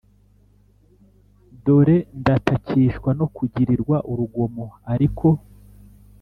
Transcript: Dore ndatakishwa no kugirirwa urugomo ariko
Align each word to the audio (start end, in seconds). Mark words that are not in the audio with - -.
Dore 1.63 1.97
ndatakishwa 2.21 3.09
no 3.19 3.25
kugirirwa 3.35 3.97
urugomo 4.11 4.65
ariko 4.93 5.27